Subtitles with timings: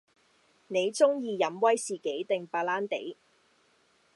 [0.67, 3.17] 你鐘意飲威士忌定白蘭地？